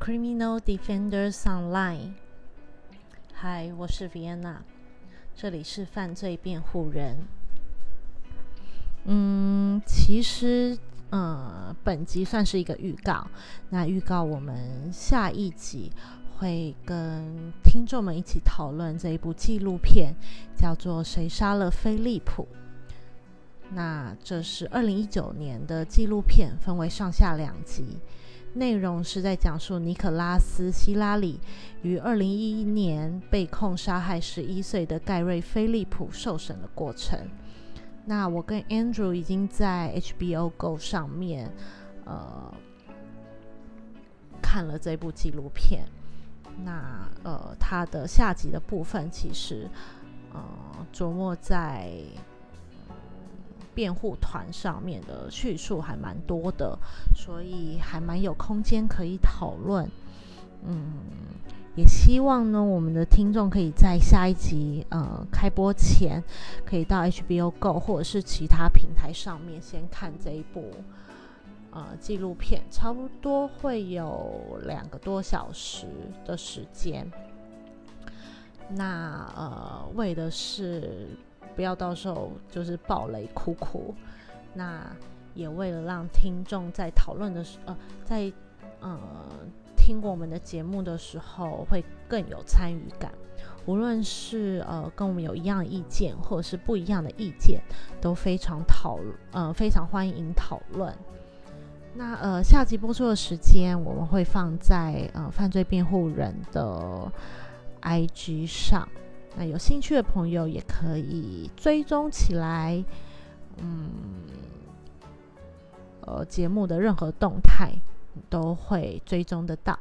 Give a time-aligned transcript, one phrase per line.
[0.00, 2.14] Criminal Defenders Online。
[3.34, 4.56] 嗨，我是 Vienna，
[5.36, 7.18] 这里是犯罪辩护人。
[9.04, 10.78] 嗯，其实，
[11.10, 13.26] 呃，本集算是一个预告。
[13.68, 15.92] 那预告我们下一集
[16.38, 20.14] 会跟听众们一起讨论这一部纪录片，
[20.56, 22.44] 叫做《谁杀了菲利普》。
[23.72, 27.98] 那这是二零一九年的纪录片，分为上下两集。
[28.54, 31.40] 内容是在讲述尼可拉斯·希拉里
[31.82, 37.18] 于二零一一年被控杀害十一岁的盖瑞·菲利普受审的过程。
[38.04, 41.52] 那我跟 Andrew 已经在 HBO Go 上面
[42.04, 42.52] 呃
[44.42, 45.84] 看了这部纪录片。
[46.64, 49.68] 那呃，它的下集的部分其实
[50.32, 50.42] 呃
[50.92, 51.92] 琢磨在。
[53.74, 56.78] 辩护团上面的叙述还蛮多的，
[57.14, 59.88] 所以还蛮有空间可以讨论。
[60.66, 60.92] 嗯，
[61.74, 66.22] 也希望呢，我们的听众可以在下一集呃开播前，
[66.66, 70.70] 可以到 HBO Go 或者是其他平台上面先看这一部
[71.70, 75.86] 呃纪录片，差不多会有两个多小时
[76.26, 77.10] 的时间。
[78.68, 81.08] 那呃，为的是。
[81.54, 83.94] 不要到时候就是暴雷哭哭，
[84.54, 84.84] 那
[85.34, 88.32] 也为了让听众在讨论的时呃，在
[88.80, 88.98] 呃
[89.76, 93.12] 听我们的节目的时候会更有参与感。
[93.66, 97.60] 无论是呃跟我们有一样意见，或者是不一样的意见，
[98.00, 98.98] 都非常讨
[99.32, 100.92] 呃非常欢迎讨论。
[101.94, 107.10] 那呃下集播出的时间我们会放在呃犯罪辩护人的
[107.82, 108.88] IG 上。
[109.36, 112.84] 那有兴趣的朋友也可以追踪起来，
[113.58, 113.90] 嗯，
[116.00, 117.72] 呃，节目的任何动态
[118.28, 119.78] 都会追踪得到。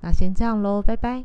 [0.00, 1.24] 那先这样喽，拜拜。